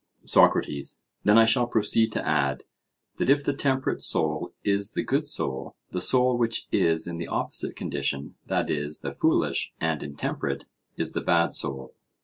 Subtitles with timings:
[0.25, 2.63] SOCRATES: Then I shall proceed to add,
[3.17, 7.27] that if the temperate soul is the good soul, the soul which is in the
[7.27, 10.65] opposite condition, that is, the foolish and intemperate,
[10.97, 11.93] is the bad soul.